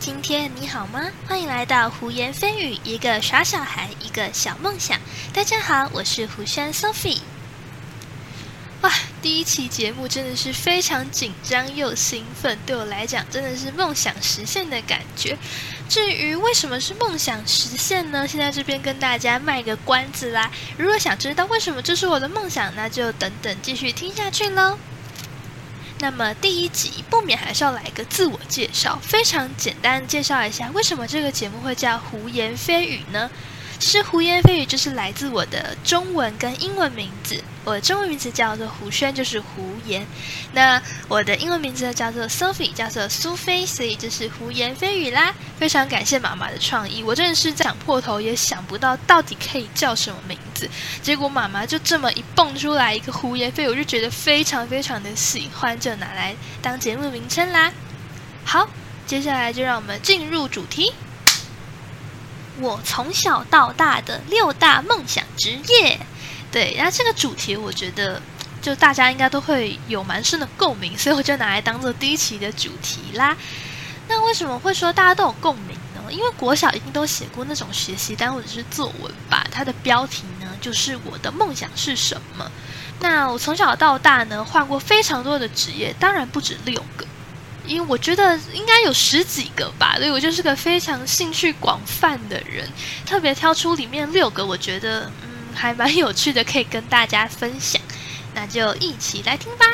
[0.00, 1.10] 今天你好吗？
[1.26, 4.98] 欢迎来到胡言蜚语，一个耍小孩，一个小梦想。
[5.32, 7.20] 大家好，我是胡轩 Sophie。
[8.82, 15.36] 哇，第一期节目真的是非常紧张又兴奋，对我来讲真的是梦想实现的感觉。
[15.88, 18.26] 至于为什么是梦想实现呢？
[18.26, 20.50] 现在这边跟大家卖个关子啦。
[20.76, 24.78] 如果想知道为什么这是我的梦想，那就等等继续听下去喽。
[26.00, 33.28] 那么第一集不免还是要来个自我介绍，非常简单介绍一下为什么这个节目会叫胡言蜚语呢？
[33.78, 37.42] 其实胡言蜚语就是来自我的中文跟英文名字。
[37.64, 40.06] 我的中文名字叫做胡轩，就是胡言。
[40.52, 45.34] 那我的英文名字叫做 Sophie，叫做苏菲，所以就是胡言蜚语啦。
[45.58, 50.68] 非常感谢妈妈的创意，我真的是想破头也想不到到底可以叫什么名字。
[51.02, 57.70] 结果妈妈就这么一蹦出来一个胡言蜚语，我就觉得非常非常的喜欢，就拿来当节目名称啦。
[58.44, 58.68] 好，
[59.06, 60.92] 接下来就让我们进入主题。
[62.60, 65.98] 我从小到大的六大梦想职业，
[66.50, 68.20] 对，然后这个主题我觉得
[68.60, 73.36] 就大家应该都会有蛮深的共鸣，所以我就拿来当做第一期的主题啦。
[74.08, 76.02] 那为什么会说大家都有共鸣呢？
[76.10, 82.50] 因为国小一定都写过那种学习单或者是作文吧，它的标题呢就是我的梦想是什么。
[83.00, 87.06] 那我从小到大呢换过非常多的职业，当然不止六个。
[87.68, 92.68] 因为我觉得应该有十几个吧，所以我就是个非常兴趣广泛的人，
[93.04, 97.80] 特别挑出里面六个，我觉得嗯还蛮有趣的，可以跟大家分享。
[98.34, 99.66] 那就一起来听吧。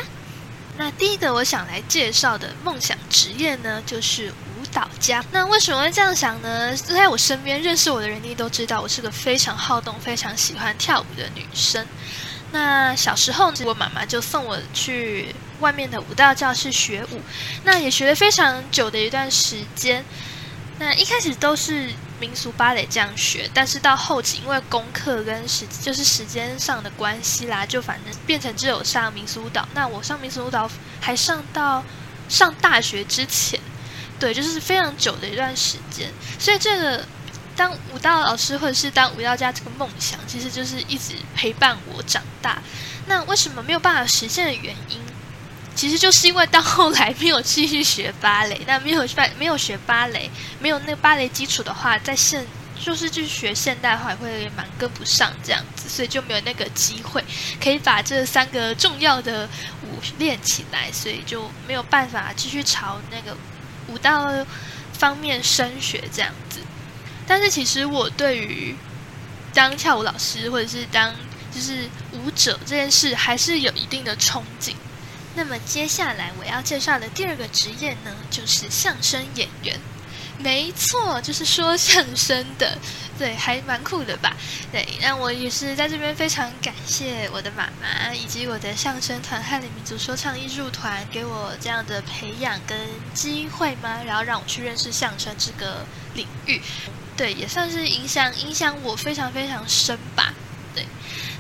[0.77, 5.25] 那第一个我想来介绍的梦想职业呢，就是舞蹈家。
[5.31, 6.75] 那为什么会这样想呢？
[6.77, 11.87] 在我身边认识我的人，你都知道我是个非常好动、非常喜欢跳舞的女生。
[12.55, 17.21] 那小时候，我妈妈就送我去外面的舞蹈教室学舞，
[17.65, 20.05] 那也学了非常久的一段时间。
[20.79, 29.67] 那一开始都是民俗芭蕾这样学，但是到后期因为功课跟时就是时间上的关系啦，就反正变成只有上民俗舞蹈。
[29.75, 31.85] 那我上民俗舞蹈还上到
[32.29, 33.59] 上大学之前，
[34.21, 36.09] 对，就是非常久的一段时间。
[36.39, 37.05] 所以这个。
[37.57, 42.63] 当舞蹈老师或者是当舞蹈家这个梦想，其实就是一直陪伴我长大。
[43.07, 44.99] 那为什么没有办法实现的原因，
[45.75, 48.61] 其实就是因为到后来没有继续学芭蕾。
[48.67, 52.45] 那没有学没有学芭蕾，没有那个芭蕾基础的话，在现
[52.83, 57.23] 就是去学现代化会蛮跟不上这样子，所以就没有那个机会
[57.63, 59.49] 可以把这三个重要的
[59.83, 63.37] 舞练起来，所以就没有办法继续朝那个
[63.89, 64.29] 舞蹈
[64.93, 66.33] 方面升学这样。
[67.27, 68.75] 但是其实我对于
[69.53, 71.15] 当跳舞老师或者是当
[71.53, 74.75] 就是舞者这件事还是有一定的憧憬。
[75.37, 79.79] 那么接下来我要介绍的第二个职业呢，就是相声演员。
[80.39, 82.77] 没错，就是说相声的，
[83.19, 84.37] 对，还蛮酷的吧？
[84.73, 92.77] 对，那我也是在这边非常感谢我的妈妈以及我的相声团汉里民族说唱艺术团给我这样的培养跟
[93.15, 94.03] 机会吗？
[94.05, 96.61] 然后让我去认识相声这个领域。
[97.17, 100.35] 对，也算是影响影响我非常非常深吧。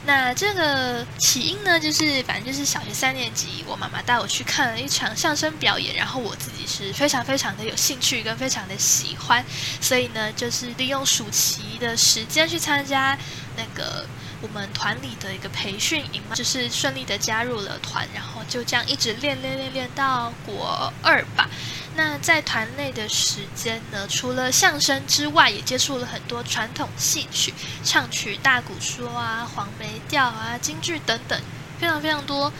[0.06, 9.43] 那这个起因呢，就是反正就是小学三年级，我妈妈带我去看了一场相声表演，然后我自己是非常非常的有兴趣跟非常的喜欢，
[9.81, 13.16] 所以呢，就是利用暑期的时间去参加
[13.56, 14.04] 那个
[14.41, 21.48] 我们团里的一个培训营嘛，就是顺利的加入了团，然后就这样一直练练练练到国二吧。
[21.97, 27.54] 那在团内的时间呢，除了相声之外，也接触了很多传统戏曲、
[27.84, 31.41] 唱曲、大鼓说啊、黄梅调啊、京剧等等，
[31.78, 32.53] 非常非常多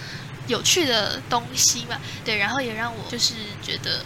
[0.47, 1.99] 有趣的东西嘛。
[2.25, 4.05] 对，然后也让我就是觉得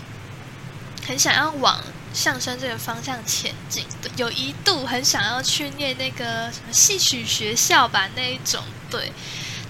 [1.06, 1.78] 很想要往
[2.12, 3.84] 相声这个方向前进。
[4.16, 8.62] 有一度很想要去念那个什么戏曲学校吧，那一种。
[8.90, 9.12] 对，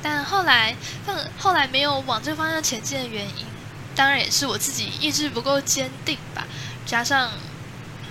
[0.02, 0.76] 但后来，
[1.06, 3.46] 但后来没有往这方向前进的原因。
[3.96, 6.46] 当然也是我自己意志不够坚定吧，
[6.86, 7.32] 加上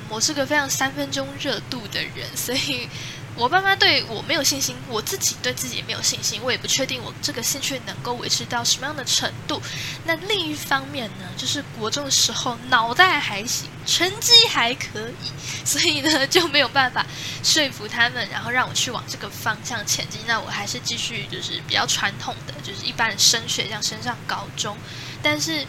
[0.10, 2.90] 我是个非常三分钟热度的人，所以
[3.38, 9.62] 我爸妈对我没有信心，我自己对自己也没有信心，我也不确定我这个兴趣能够维持到什么样的程度。
[10.06, 17.06] 那另一方面呢，就是国中的时候脑袋还行，成绩还可以，所以呢就没有办法
[17.44, 20.19] 说服他们，然后让我去往这个方向前进。
[20.25, 24.75] 那我还是继续就是比较传统的，就是一般升学这样升上高中。
[25.22, 25.63] 但是，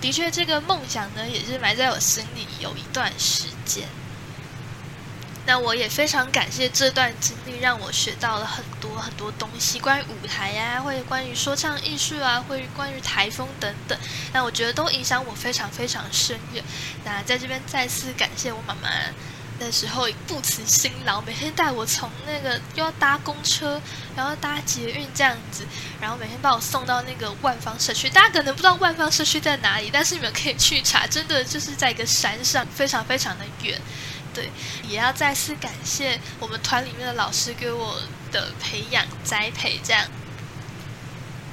[0.00, 3.86] 的确，这个梦想呢，也是埋在我心里有一段时间。
[5.46, 13.98] 那我也非常感谢这段经历，让我学到了很多很多东西，关于舞台呀，或者关于说唱艺术啊，或者关于台风等等。
[14.32, 16.64] 那我觉得都影响我非常非常深远。
[17.04, 18.88] 那在这边再次感谢我妈妈。
[19.60, 23.80] 那时候不辞辛劳，每天带我从那个又要搭公车，
[24.16, 25.64] 然后搭捷运这样子，
[26.00, 28.10] 然后每天把我送到那个万方社区。
[28.10, 33.80] 大家可能不知道万方社区在哪里，但是你们可以去查，真的就是在一个山上，非常非常的远。
[34.34, 34.50] 对，
[34.88, 38.00] 也要再次感谢我们团里面的老师给我
[38.32, 39.80] 的培养栽培。
[39.82, 40.04] 这样，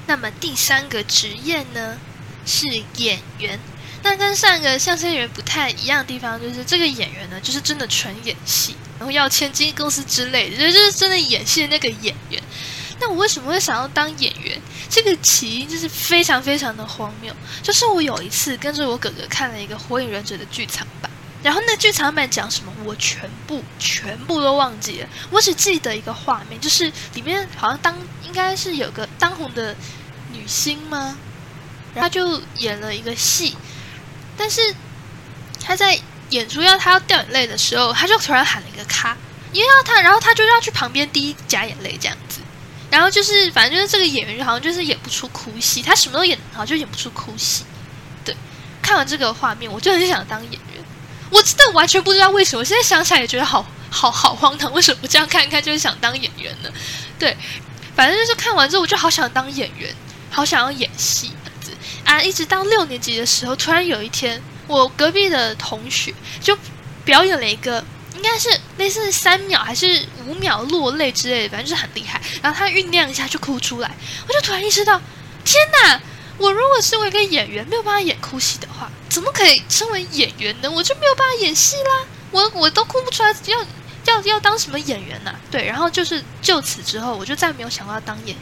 [0.07, 1.97] 那么第三个职业呢，
[2.45, 2.67] 是
[2.97, 3.59] 演员。
[4.03, 12.41] 那跟上一个相声演员不太一样的地方，就是这个演员呢，就是真的纯演戏，然后要签经纪公司之类的，就是真的演戏的那个演员。
[12.99, 14.59] 那我为什么会想要当演员？
[14.89, 17.31] 这个起因就是非常非常的荒谬。
[17.61, 21.10] 就是我有一次跟着我哥哥看了一个《火影忍者》的剧场版，
[21.43, 29.75] 然后那剧场版讲什么，我全部全部都忘记了，我只记得一个画面，就是里面好像当应该是有个当红的
[30.31, 31.17] 女星吗？
[31.95, 33.57] 然后就演了一个戏。
[34.37, 34.73] 但是
[35.59, 35.99] 他在
[36.29, 39.17] 演出要他要掉眼泪的时候，他就突然喊了一个“咔”，
[39.51, 42.39] 因为要他，然后他就要去旁边滴假眼泪这样子。
[42.89, 47.63] 然后就是反正就是这个演员好像就是演不出哭戏，他什么都演好，就演不出哭戏。
[48.23, 48.35] 对，
[48.81, 50.59] 看完这个画面，我就很想当演员。
[51.31, 54.71] 我真的完全不知道为什么，现在想起来也觉得好好好荒唐。
[54.73, 56.69] 为什么这样看看就是想当演员呢？
[57.17, 57.35] 对，
[57.95, 59.95] 反正就是看完之后我就好想当演员，
[60.29, 61.71] 好想要演戏这样子。
[62.03, 62.21] 啊！
[62.21, 66.57] 一直到六年级的时候，突然有一天，我隔壁的同学就
[67.05, 67.83] 表演了一个，
[68.15, 72.19] 应该是类似三秒还是五秒落泪之类的，反正就是很厉害。
[72.41, 73.89] 然后他酝酿一下就哭出来，
[74.27, 75.01] 我就突然意识到，
[75.45, 76.01] 天哪！
[76.37, 80.71] 我如果身为一个演员，没有办法演哭戏的话，怎么可以称为演员呢？
[80.71, 82.05] 我就没有办法演戏啦！
[82.31, 83.65] 我我都哭不出来，要
[84.05, 85.35] 要要当什么演员呢？
[85.51, 88.37] 对，然后就是就此之后，我就再没有想过要当演员。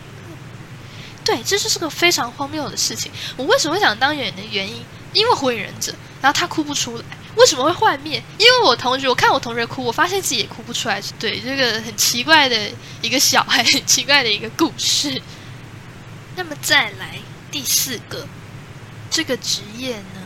[1.26, 3.12] 对，这就是个非常荒谬的事情。
[3.36, 4.84] 我为什么会想当演员的原因？
[5.14, 7.04] 因为火影忍者，然后他哭不出来。
[7.36, 8.22] 为什么会幻灭？
[8.38, 11.02] 因为我同学，我看我同学哭，我发现自己也哭不出来。
[11.20, 12.72] 对，这个很奇怪的
[13.02, 15.22] 一个小孩，很奇怪的一个故事。
[16.36, 17.20] 那么再来
[17.52, 18.28] 第四个，
[19.10, 20.22] 这个职业呢，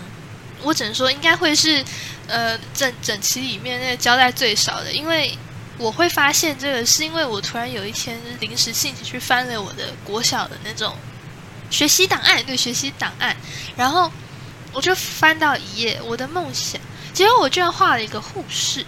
[0.62, 1.84] 我只能说应该会是
[2.28, 5.38] 呃整整期里面那个交代最少的，因为。
[5.80, 10.96] 我会发现这个，是因为我突然有一天临时兴起去翻了我的国小的那种
[11.72, 13.36] 学习档案，对，学习档案，
[13.76, 14.10] 然后
[14.72, 16.80] 我就翻到一页，我的梦想，
[17.12, 18.86] 结果我居然画了一个护士，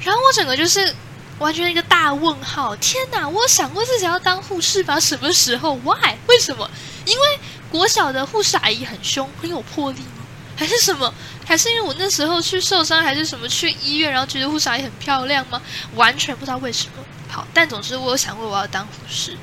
[0.00, 0.94] 然后我整个就是
[1.40, 3.28] 完全一个大问号，天哪！
[3.28, 5.00] 我想过自己要当护士吧？
[5.00, 6.14] 什么时候？Why？
[6.28, 6.70] 为什么？
[7.04, 7.38] 因为
[7.72, 10.26] 国小的护士阿姨很凶，很有魄力吗？
[10.54, 11.12] 还是什么？
[11.46, 15.60] 还是因为我那时候去受伤，还是什么去医院，然后觉得护士阿姨很漂亮吗？
[15.94, 16.92] 完全不知道为什么。
[17.28, 19.36] 好，但总之我有想过我要当护士。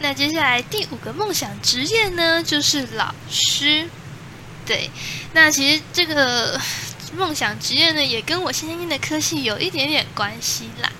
[0.00, 3.86] 那接下来第五个梦想职业呢，就是老师。
[4.64, 4.90] 对，
[5.34, 6.58] 那其实这个
[7.14, 10.90] 梦想职业呢，也跟我现在念的科系有一点点关系啦。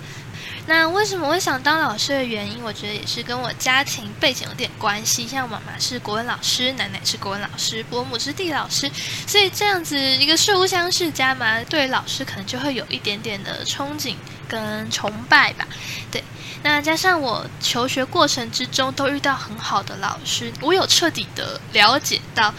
[0.69, 5.25] 那为什么会想当老师的原因，我觉得也是跟我家庭背景有点关系。
[5.27, 8.87] 像妈妈是国文老师，奶奶是国文老师，伯母是地理老师，
[9.25, 14.13] 所以这样子一个书香世家嘛，对老师可能就会有一点点的憧憬
[14.47, 15.67] 跟崇拜吧。
[16.11, 16.23] 对，
[16.61, 22.53] 那加上我求学过程之中都遇到很好的老师，我有彻底的了解到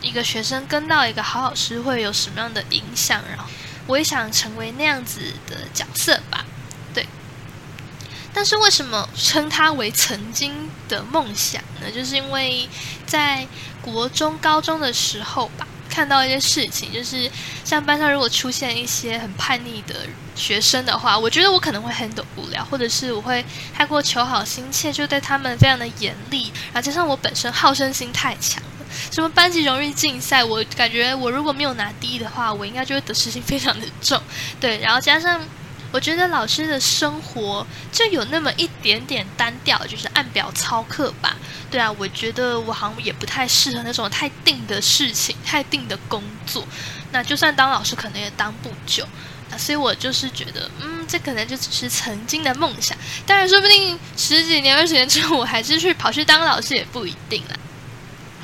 [0.00, 3.50] 一个学生跟到一个好老师会有什么样的影响，然后
[3.88, 6.44] 我也想成为那样子的角色吧。
[8.32, 11.90] 但是为什么称它为曾经的梦想呢？
[11.92, 12.68] 就是因为
[13.06, 13.46] 在
[13.82, 17.28] 国中、高中的时候吧，看到一些事情，就是
[17.64, 20.06] 像班上如果出现一些很叛逆的
[20.36, 23.44] 学生的话，我觉得我可能会很无聊，或者是我会
[23.74, 26.52] 太过求好心切，就对他们非常的严厉。
[26.72, 34.22] 然后加上我本身好胜心太强了，什么班级荣誉竞赛，我感觉我如果没有拿第一的话，我应该就会得失心非常的重。
[34.60, 35.40] 对，然后加上。
[35.90, 41.36] 我觉得老师的生活就有那么一点点单调，就是按表操课吧。
[41.70, 46.66] 对啊，我觉得我好像也不太适合那种太定的事情、太定的工作。
[47.10, 49.06] 那就算当老师，可能也当不久。
[49.50, 52.96] 那所以我就是觉得，嗯，这可能就只是曾经的梦想。
[53.26, 57.56] 当然，说不定十几年、二十年之后，我还是去跑去当老师，也不一定啦。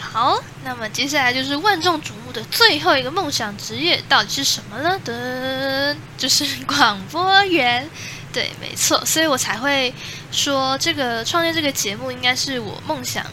[0.05, 4.99] 好，那么接下来就是万众瞩目的最后一个梦想职业，到底是什么呢？
[5.05, 7.89] 的，就是广播员。
[8.33, 9.95] 对，没错，所以我才会
[10.33, 13.25] 说这个创建这个节目应该是我梦想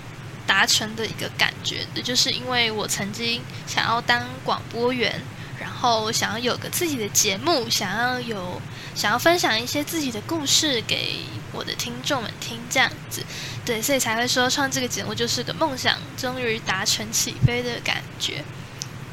[0.45, 5.19] 达成的一个感觉也， 就是因为我曾经想要当广播员，
[5.59, 8.61] 然后想要有个自己的节目，想要有
[8.93, 13.23] 想要分享一些自己的故事给我的听众们听，这样子，
[13.63, 18.43] 对，所以才会说创这个节目就是个梦想终于达成起飞的感觉。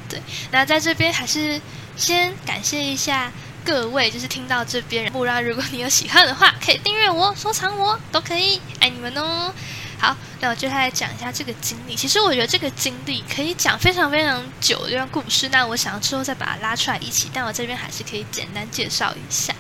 [0.08, 1.60] 对，那在这边还是
[1.96, 3.30] 先感谢一下
[3.62, 9.52] 各位，就是听到这边，不然如果你有喜欢的话，可以订阅我、收藏我都可以，爱你们哦。
[10.00, 11.94] 好，那我接下来讲一下这个经历。
[11.94, 19.52] 其实我觉得这个经历可以讲非常非常久的一段故事，那我想要之后再把它拉出来一起，但我这边还是可以简单介绍一下。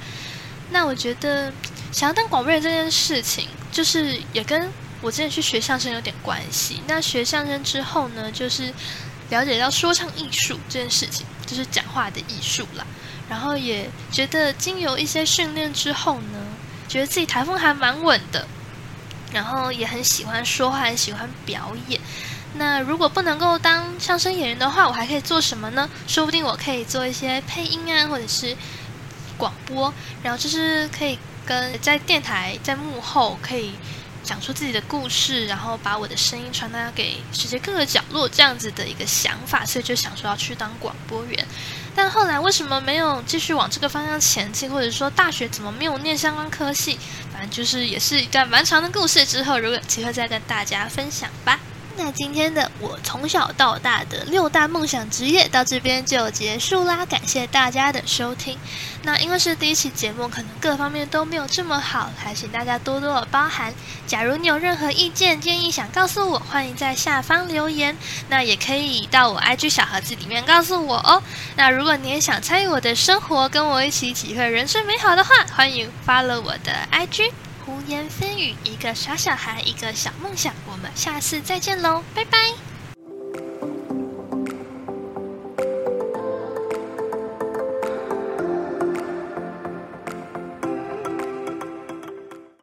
[0.70, 1.52] 那我觉得
[1.92, 6.82] 想要当广播人这件事情，就是也跟我之前去学相声有点关系。
[6.86, 8.72] 那学相声之后呢，就是
[9.30, 12.86] 了解到说唱艺术这件事情，就是讲话的艺术啦。
[13.28, 16.38] 然后也觉得经由一些训练之后呢，
[16.88, 18.46] 觉得自己台风还蛮稳的。
[19.30, 22.00] 然后也很喜欢说话，很喜欢表演。
[22.54, 25.86] 那如果不能够当相声演员的话，我还可以做什么呢？
[26.06, 28.56] 说不定我可以做一些配音啊，或者是
[29.36, 29.92] 广播。
[30.22, 31.18] 然后就是可以
[31.48, 33.72] 跟在电台在幕后可以
[34.22, 41.46] 讲出自己的故事，然后把我的声音传达给世界各个角落，这样子的一个想法，所以就想说要去当广播员。
[41.94, 46.98] 但后来为什么没有继续往这个方向前进，或者说大学怎么没有念相关科系？
[47.32, 49.24] 反正就是也是一段蛮长的故事。
[49.24, 51.58] 之后如果有机会再跟大家分享吧。
[51.98, 58.56] 那今天的我从小到大的六大梦想职业到这边就结束啦，感谢大家的收听。
[59.02, 63.74] 那因为是第一期节目，可能各方面都没有这么好，还请大家多多的包涵。
[64.06, 67.96] 假如你有任何意见建议想告诉我，欢迎在下方留言。
[68.28, 71.20] 那也可以到我 IG 小盒子里面告诉我哦。
[71.56, 77.32] 那如果你也想参与我的生活，跟我一起体会人生美好的话，欢迎 follow 我的 IG。
[77.68, 80.54] 胡言蜚语，一个傻小孩，一个小梦想。
[80.66, 82.67] 我们下次再见喽，拜拜。